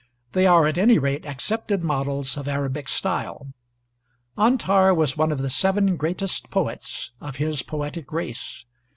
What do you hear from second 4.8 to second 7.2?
was one of the seven greatest poets